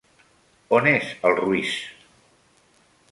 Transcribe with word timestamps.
On 0.77 0.87
és 0.91 1.11
el 1.31 1.37
Ruiz? 1.41 1.75